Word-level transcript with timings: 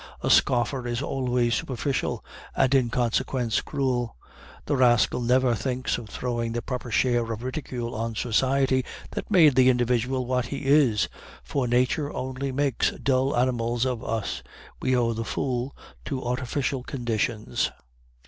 A 0.21 0.31
scoffer 0.31 0.87
is 0.87 1.03
always 1.03 1.53
superficial, 1.53 2.25
and 2.55 2.73
in 2.73 2.89
consequence 2.89 3.61
cruel; 3.61 4.17
the 4.65 4.75
rascal 4.75 5.21
never 5.21 5.53
thinks 5.53 5.99
of 5.99 6.09
throwing 6.09 6.53
the 6.53 6.61
proper 6.63 6.89
share 6.89 7.31
of 7.31 7.43
ridicule 7.43 7.93
on 7.93 8.15
society 8.15 8.83
that 9.11 9.29
made 9.29 9.53
the 9.53 9.69
individual 9.69 10.25
what 10.25 10.47
he 10.47 10.65
is; 10.65 11.07
for 11.43 11.67
Nature 11.67 12.11
only 12.11 12.51
makes 12.51 12.89
dull 12.89 13.37
animals 13.37 13.85
of 13.85 14.03
us, 14.03 14.41
we 14.81 14.95
owe 14.97 15.13
the 15.13 15.23
fool 15.23 15.77
to 16.05 16.23
artificial 16.25 16.81
conditions." 16.81 17.69